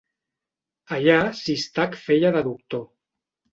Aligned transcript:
Allà 0.97 1.17
Sistac 1.43 1.99
feia 2.07 2.35
de 2.39 2.45
doctor 2.51 2.85